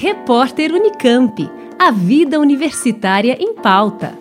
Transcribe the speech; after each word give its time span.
Repórter 0.00 0.72
Unicamp. 0.72 1.50
A 1.76 1.90
vida 1.90 2.38
universitária 2.38 3.36
em 3.40 3.52
pauta. 3.52 4.16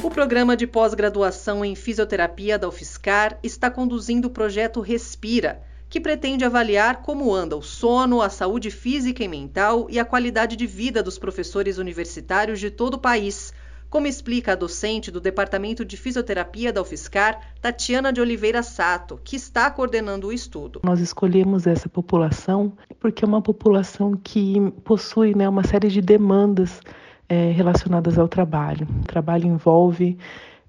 O 0.00 0.08
programa 0.08 0.56
de 0.56 0.68
pós-graduação 0.68 1.64
em 1.64 1.74
fisioterapia 1.74 2.56
da 2.56 2.68
UFSCar 2.68 3.36
está 3.42 3.68
conduzindo 3.68 4.26
o 4.26 4.30
projeto 4.30 4.80
Respira, 4.80 5.60
que 5.88 5.98
pretende 5.98 6.44
avaliar 6.44 7.02
como 7.02 7.34
anda 7.34 7.56
o 7.56 7.62
sono, 7.62 8.22
a 8.22 8.30
saúde 8.30 8.70
física 8.70 9.24
e 9.24 9.28
mental 9.28 9.88
e 9.90 9.98
a 9.98 10.04
qualidade 10.04 10.54
de 10.54 10.68
vida 10.68 11.02
dos 11.02 11.18
professores 11.18 11.78
universitários 11.78 12.60
de 12.60 12.70
todo 12.70 12.94
o 12.94 13.00
país 13.00 13.52
como 13.90 14.06
explica 14.06 14.52
a 14.52 14.54
docente 14.54 15.10
do 15.10 15.20
Departamento 15.20 15.84
de 15.84 15.96
Fisioterapia 15.96 16.72
da 16.72 16.80
UFSCar, 16.80 17.40
Tatiana 17.60 18.12
de 18.12 18.20
Oliveira 18.20 18.62
Sato, 18.62 19.20
que 19.22 19.34
está 19.34 19.68
coordenando 19.68 20.28
o 20.28 20.32
estudo. 20.32 20.80
Nós 20.84 21.00
escolhemos 21.00 21.66
essa 21.66 21.88
população 21.88 22.72
porque 23.00 23.24
é 23.24 23.28
uma 23.28 23.42
população 23.42 24.16
que 24.16 24.70
possui 24.84 25.34
né, 25.34 25.48
uma 25.48 25.64
série 25.64 25.88
de 25.88 26.00
demandas 26.00 26.80
é, 27.28 27.50
relacionadas 27.50 28.16
ao 28.16 28.28
trabalho. 28.28 28.86
O 29.02 29.06
trabalho 29.06 29.46
envolve 29.46 30.16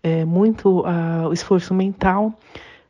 é, 0.01 0.25
muito 0.25 0.83
a, 0.85 1.27
o 1.27 1.33
esforço 1.33 1.75
mental 1.75 2.33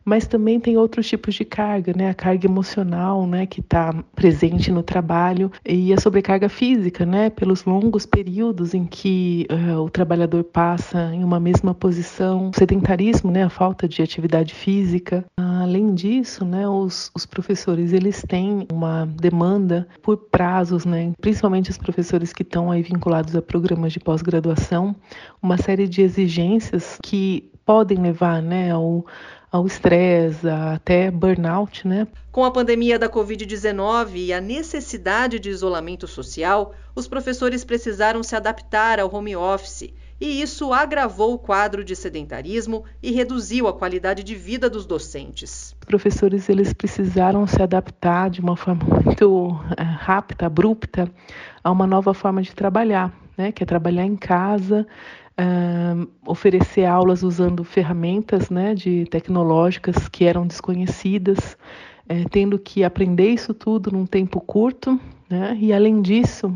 mas 0.04 0.28
também 0.28 0.60
tem 0.60 0.78
outros 0.78 1.08
tipos 1.08 1.36
de 1.36 1.46
carga, 1.46 1.94
né? 1.96 2.10
A 2.10 2.14
carga 2.14 2.48
emocional, 2.48 3.26
né, 3.28 3.46
que 3.46 3.60
está 3.60 3.94
presente 4.16 4.72
no 4.72 4.84
trabalho. 4.84 5.52
E 5.66 5.94
a 5.94 6.00
sobrecarga 6.00 6.50
física, 6.50 7.06
né, 7.06 7.30
pelos 7.30 7.66
longos 7.66 8.06
períodos 8.06 8.74
em 8.74 8.86
que 8.86 9.48
uh, 9.52 9.80
o 9.80 9.90
trabalhador 9.90 10.44
passa 10.44 11.12
em 11.14 11.24
uma 11.24 11.40
mesma 11.40 11.74
posição, 11.74 12.50
o 12.50 12.58
sedentarismo, 12.58 13.32
né, 13.32 13.44
a 13.44 13.50
falta 13.50 13.88
de 13.88 14.02
atividade 14.02 14.54
física. 14.54 15.26
Além 15.38 15.94
disso, 15.94 16.44
né, 16.46 16.68
os, 16.68 17.12
os 17.16 17.26
professores 17.26 17.94
eles 17.94 18.24
têm 18.28 18.68
uma 18.72 19.06
demanda 19.06 19.88
por 20.02 20.18
prazos, 20.18 20.86
né, 20.86 21.12
principalmente 21.22 21.70
os 21.70 21.78
professores 21.78 22.34
que 22.34 22.44
estão 22.44 22.72
aí 22.72 22.82
vinculados 22.82 23.36
a 23.36 23.42
programas 23.42 23.94
de 23.94 24.00
pós-graduação, 24.00 24.96
uma 25.42 25.58
série 25.58 25.88
de 25.88 26.02
exigências 26.02 26.98
que 27.04 27.50
podem 27.66 27.98
levar, 28.00 28.42
né, 28.42 28.72
ao 28.72 29.06
ao 29.52 29.68
estresse, 29.68 30.48
até 30.48 31.12
burnout, 31.12 31.86
né? 31.86 32.08
Com 32.32 32.46
a 32.46 32.52
pandemia 32.52 32.98
da 32.98 33.10
Covid-19 33.10 34.16
e 34.16 34.32
a 34.34 34.40
necessidade 34.40 35.38
de 35.38 35.50
isolamento 35.50 36.08
social, 36.08 36.74
os 36.96 37.06
professores 37.08 37.66
precisaram 37.66 38.24
se 38.24 38.34
adaptar 38.34 39.00
ao 39.00 39.14
home 39.14 39.36
office. 39.36 39.94
E 40.22 40.42
isso 40.42 40.72
agravou 40.72 41.34
o 41.34 41.40
quadro 41.40 41.84
de 41.84 41.96
sedentarismo 41.96 42.86
e 43.02 43.12
reduziu 43.12 43.68
a 43.68 43.74
qualidade 43.74 44.24
de 44.24 44.36
vida 44.36 44.70
dos 44.70 44.86
docentes. 44.86 45.76
Os 45.82 45.86
professores 45.86 46.48
eles 46.48 46.72
precisaram 46.74 47.46
se 47.48 47.62
adaptar 47.62 48.30
de 48.30 48.40
uma 48.40 48.56
forma 48.56 48.86
muito 49.04 49.60
é, 49.76 49.82
rápida, 49.82 50.46
abrupta, 50.46 51.12
a 51.64 51.72
uma 51.72 51.88
nova 51.88 52.14
forma 52.14 52.42
de 52.42 52.54
trabalhar, 52.54 53.12
né? 53.38 53.52
que 53.52 53.64
é 53.64 53.66
trabalhar 53.66 54.06
em 54.06 54.16
casa, 54.16 54.88
uh, 55.40 56.08
oferecer 56.26 56.86
aulas 56.86 57.24
usando 57.24 57.64
ferramentas 57.64 58.50
né, 58.50 58.74
de 58.74 59.06
tecnológicas 59.06 60.08
que 60.08 60.26
eram 60.26 60.46
desconhecidas, 60.46 61.58
uh, 62.10 62.30
tendo 62.30 62.58
que 62.60 62.84
aprender 62.84 63.30
isso 63.30 63.54
tudo 63.54 63.92
num 63.92 64.06
tempo 64.06 64.40
curto, 64.40 65.00
né, 65.30 65.58
e 65.60 65.74
além 65.74 66.02
disso, 66.02 66.54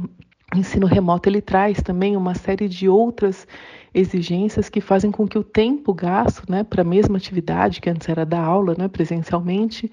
o 0.54 0.58
ensino 0.58 0.86
remoto 0.86 1.28
ele 1.28 1.42
traz 1.42 1.82
também 1.82 2.16
uma 2.16 2.36
série 2.36 2.68
de 2.68 2.88
outras 2.88 3.48
exigências 3.94 4.70
que 4.70 4.82
fazem 4.82 5.10
com 5.10 5.28
que 5.28 5.38
o 5.38 5.44
tempo 5.44 5.94
gasto 5.94 6.44
né, 6.50 6.64
para 6.64 6.82
a 6.82 6.86
mesma 6.86 7.18
atividade, 7.18 7.80
que 7.80 7.90
antes 7.90 8.08
era 8.10 8.26
da 8.26 8.42
aula 8.42 8.76
né, 8.78 8.88
presencialmente, 8.88 9.90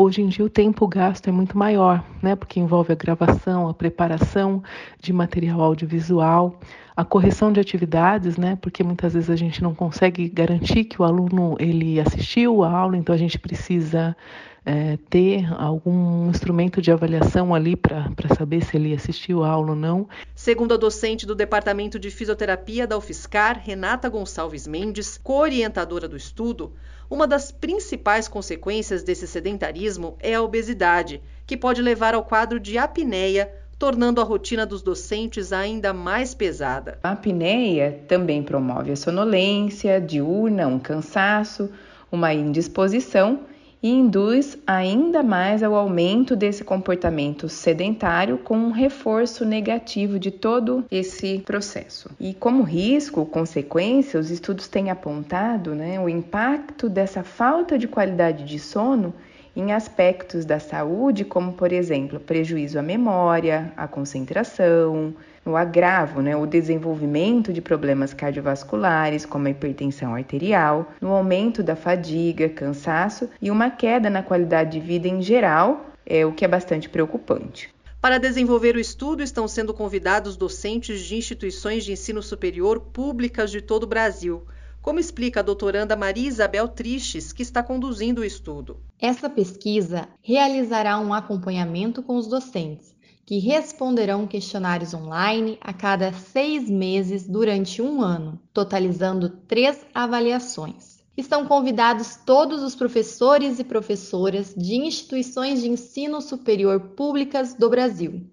Hoje 0.00 0.22
em 0.22 0.28
dia 0.28 0.44
o 0.44 0.48
tempo 0.48 0.86
gasto 0.86 1.26
é 1.26 1.32
muito 1.32 1.58
maior, 1.58 2.04
né? 2.22 2.36
Porque 2.36 2.60
envolve 2.60 2.92
a 2.92 2.94
gravação, 2.94 3.68
a 3.68 3.74
preparação 3.74 4.62
de 5.02 5.12
material 5.12 5.60
audiovisual, 5.60 6.60
a 6.96 7.04
correção 7.04 7.52
de 7.52 7.58
atividades, 7.58 8.36
né? 8.36 8.56
Porque 8.62 8.84
muitas 8.84 9.14
vezes 9.14 9.28
a 9.28 9.34
gente 9.34 9.60
não 9.60 9.74
consegue 9.74 10.28
garantir 10.28 10.84
que 10.84 11.02
o 11.02 11.04
aluno 11.04 11.56
ele 11.58 11.98
assistiu 11.98 12.62
a 12.62 12.70
aula, 12.70 12.96
então 12.96 13.12
a 13.12 13.18
gente 13.18 13.40
precisa 13.40 14.16
é, 14.64 14.96
ter 15.10 15.52
algum 15.54 16.30
instrumento 16.30 16.80
de 16.80 16.92
avaliação 16.92 17.52
ali 17.52 17.74
para 17.74 18.06
saber 18.36 18.62
se 18.62 18.76
ele 18.76 18.94
assistiu 18.94 19.42
a 19.42 19.48
aula 19.48 19.70
ou 19.70 19.76
não. 19.76 20.08
Segundo 20.32 20.74
a 20.74 20.76
docente 20.76 21.26
do 21.26 21.34
Departamento 21.34 21.98
de 21.98 22.08
Fisioterapia 22.08 22.86
da 22.86 22.96
UFSCar, 22.96 23.60
Renata 23.64 24.08
Gonçalves 24.08 24.68
Mendes, 24.68 25.18
co-orientadora 25.18 26.06
do 26.06 26.16
estudo, 26.16 26.72
uma 27.10 27.26
das 27.26 27.50
principais 27.50 28.28
consequências 28.28 29.02
desse 29.02 29.26
sedentarismo 29.26 30.16
é 30.20 30.34
a 30.34 30.42
obesidade, 30.42 31.22
que 31.46 31.56
pode 31.56 31.80
levar 31.80 32.14
ao 32.14 32.24
quadro 32.24 32.60
de 32.60 32.76
apneia, 32.76 33.50
tornando 33.78 34.20
a 34.20 34.24
rotina 34.24 34.66
dos 34.66 34.82
docentes 34.82 35.52
ainda 35.52 35.92
mais 35.94 36.34
pesada. 36.34 36.98
A 37.02 37.12
apneia 37.12 38.00
também 38.06 38.42
promove 38.42 38.92
a 38.92 38.96
sonolência 38.96 40.00
diurna, 40.00 40.66
um 40.66 40.78
cansaço, 40.78 41.70
uma 42.10 42.34
indisposição 42.34 43.40
e 43.82 43.90
induz 43.90 44.58
ainda 44.66 45.22
mais 45.22 45.62
ao 45.62 45.74
aumento 45.74 46.34
desse 46.34 46.64
comportamento 46.64 47.48
sedentário 47.48 48.38
com 48.38 48.56
um 48.56 48.70
reforço 48.70 49.44
negativo 49.44 50.18
de 50.18 50.30
todo 50.30 50.84
esse 50.90 51.38
processo. 51.40 52.10
E 52.18 52.34
como 52.34 52.62
risco, 52.62 53.24
consequência, 53.24 54.18
os 54.18 54.30
estudos 54.30 54.68
têm 54.68 54.90
apontado 54.90 55.74
né, 55.74 56.00
o 56.00 56.08
impacto 56.08 56.88
dessa 56.88 57.22
falta 57.22 57.78
de 57.78 57.86
qualidade 57.86 58.44
de 58.44 58.58
sono 58.58 59.14
em 59.58 59.72
aspectos 59.72 60.44
da 60.44 60.60
saúde, 60.60 61.24
como 61.24 61.52
por 61.52 61.72
exemplo, 61.72 62.20
prejuízo 62.20 62.78
à 62.78 62.82
memória, 62.82 63.72
à 63.76 63.88
concentração, 63.88 65.12
o 65.44 65.56
agravo, 65.56 66.22
né, 66.22 66.36
o 66.36 66.46
desenvolvimento 66.46 67.52
de 67.52 67.60
problemas 67.60 68.14
cardiovasculares, 68.14 69.26
como 69.26 69.48
a 69.48 69.50
hipertensão 69.50 70.14
arterial, 70.14 70.92
no 71.00 71.10
aumento 71.10 71.60
da 71.60 71.74
fadiga, 71.74 72.48
cansaço 72.48 73.28
e 73.42 73.50
uma 73.50 73.68
queda 73.68 74.08
na 74.08 74.22
qualidade 74.22 74.78
de 74.78 74.80
vida 74.80 75.08
em 75.08 75.20
geral, 75.20 75.86
é 76.06 76.24
o 76.24 76.32
que 76.32 76.44
é 76.44 76.48
bastante 76.48 76.88
preocupante. 76.88 77.68
Para 78.00 78.18
desenvolver 78.18 78.76
o 78.76 78.80
estudo, 78.80 79.24
estão 79.24 79.48
sendo 79.48 79.74
convidados 79.74 80.36
docentes 80.36 81.00
de 81.00 81.16
instituições 81.16 81.84
de 81.84 81.90
ensino 81.90 82.22
superior 82.22 82.78
públicas 82.78 83.50
de 83.50 83.60
todo 83.60 83.82
o 83.82 83.88
Brasil 83.88 84.46
como 84.88 84.98
explica 84.98 85.40
a 85.40 85.42
doutoranda 85.42 85.94
Maria 85.94 86.26
Isabel 86.26 86.66
Triches, 86.66 87.30
que 87.30 87.42
está 87.42 87.62
conduzindo 87.62 88.22
o 88.22 88.24
estudo. 88.24 88.80
Essa 88.98 89.28
pesquisa 89.28 90.08
realizará 90.22 90.98
um 90.98 91.12
acompanhamento 91.12 92.02
com 92.02 92.16
os 92.16 92.26
docentes, 92.26 92.96
que 93.26 93.38
responderão 93.38 94.26
questionários 94.26 94.94
online 94.94 95.58
a 95.60 95.74
cada 95.74 96.10
seis 96.14 96.70
meses 96.70 97.28
durante 97.28 97.82
um 97.82 98.00
ano, 98.00 98.40
totalizando 98.50 99.28
três 99.28 99.84
avaliações. 99.92 101.00
Estão 101.14 101.44
convidados 101.44 102.16
todos 102.24 102.62
os 102.62 102.74
professores 102.74 103.58
e 103.58 103.64
professoras 103.64 104.54
de 104.54 104.76
instituições 104.76 105.60
de 105.60 105.68
ensino 105.68 106.22
superior 106.22 106.80
públicas 106.96 107.52
do 107.52 107.68
Brasil, 107.68 108.26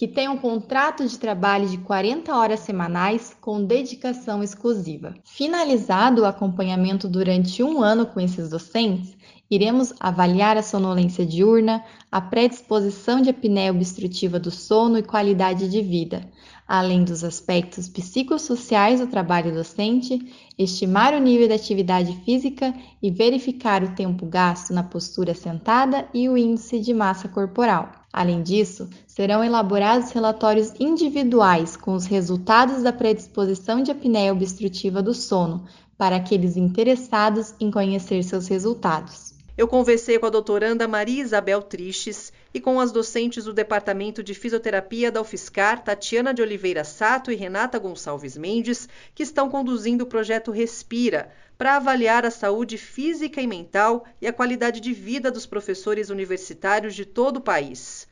que 0.00 0.08
tenham 0.08 0.38
contrato 0.38 1.06
de 1.06 1.18
trabalho 1.18 1.68
de 1.68 1.76
40 1.76 2.34
horas 2.34 2.60
semanais 2.60 3.36
com 3.38 3.62
dedicação 3.62 4.42
exclusiva. 4.42 5.14
Finalizado 5.26 6.22
o 6.22 6.24
acompanhamento 6.24 7.06
durante 7.06 7.62
um 7.62 7.82
ano 7.82 8.06
com 8.06 8.18
esses 8.18 8.48
docentes, 8.48 9.14
iremos 9.50 9.92
avaliar 10.00 10.56
a 10.56 10.62
sonolência 10.62 11.26
diurna, 11.26 11.84
a 12.10 12.18
predisposição 12.18 13.20
de 13.20 13.28
apneia 13.28 13.70
obstrutiva 13.70 14.40
do 14.40 14.50
sono 14.50 14.96
e 14.96 15.02
qualidade 15.02 15.68
de 15.68 15.82
vida, 15.82 16.26
além 16.66 17.04
dos 17.04 17.22
aspectos 17.22 17.86
psicossociais 17.86 19.00
do 19.00 19.06
trabalho 19.06 19.52
docente, 19.52 20.18
estimar 20.58 21.12
o 21.12 21.20
nível 21.20 21.46
de 21.46 21.52
atividade 21.52 22.16
física 22.24 22.72
e 23.02 23.10
verificar 23.10 23.84
o 23.84 23.94
tempo 23.94 24.24
gasto 24.24 24.72
na 24.72 24.82
postura 24.82 25.34
sentada 25.34 26.08
e 26.14 26.26
o 26.26 26.38
índice 26.38 26.80
de 26.80 26.94
massa 26.94 27.28
corporal. 27.28 27.99
Além 28.12 28.42
disso, 28.42 28.88
serão 29.06 29.42
elaborados 29.44 30.10
relatórios 30.10 30.72
individuais 30.80 31.76
com 31.76 31.94
os 31.94 32.06
resultados 32.06 32.82
da 32.82 32.92
predisposição 32.92 33.82
de 33.82 33.90
apneia 33.90 34.32
obstrutiva 34.32 35.00
do 35.00 35.14
sono 35.14 35.64
para 35.96 36.16
aqueles 36.16 36.56
interessados 36.56 37.54
em 37.60 37.70
conhecer 37.70 38.22
seus 38.24 38.48
resultados. 38.48 39.39
Eu 39.60 39.68
conversei 39.68 40.18
com 40.18 40.24
a 40.24 40.30
doutoranda 40.30 40.88
Maria 40.88 41.22
Isabel 41.22 41.60
Triches 41.60 42.32
e 42.54 42.58
com 42.58 42.80
as 42.80 42.90
docentes 42.90 43.44
do 43.44 43.52
Departamento 43.52 44.22
de 44.22 44.32
Fisioterapia 44.32 45.12
da 45.12 45.20
UFSCar, 45.20 45.84
Tatiana 45.84 46.32
de 46.32 46.40
Oliveira 46.40 46.82
Sato 46.82 47.30
e 47.30 47.34
Renata 47.34 47.78
Gonçalves 47.78 48.38
Mendes, 48.38 48.88
que 49.14 49.22
estão 49.22 49.50
conduzindo 49.50 50.04
o 50.04 50.06
projeto 50.06 50.50
Respira, 50.50 51.30
para 51.58 51.76
avaliar 51.76 52.24
a 52.24 52.30
saúde 52.30 52.78
física 52.78 53.42
e 53.42 53.46
mental 53.46 54.06
e 54.18 54.26
a 54.26 54.32
qualidade 54.32 54.80
de 54.80 54.94
vida 54.94 55.30
dos 55.30 55.44
professores 55.44 56.08
universitários 56.08 56.94
de 56.94 57.04
todo 57.04 57.36
o 57.36 57.42
país. 57.42 58.08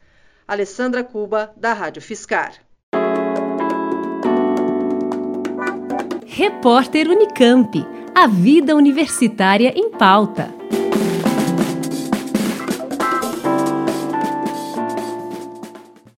Alessandra 0.47 1.03
Cuba, 1.03 1.51
da 1.57 1.73
Rádio 1.73 2.03
Fiscar. 2.03 2.57
Repórter 6.27 7.09
Unicamp. 7.09 7.87
A 8.15 8.27
vida 8.27 8.77
universitária 8.77 9.73
em 9.75 9.91
pauta. 9.93 10.58